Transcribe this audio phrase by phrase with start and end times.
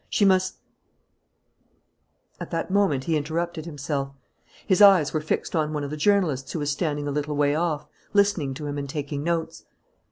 [0.09, 0.55] She must"
[2.41, 4.15] At that moment he interrupted himself.
[4.65, 7.53] His eyes were fixed on one of the journalists who was standing a little way
[7.53, 9.63] off listening to him and taking notes.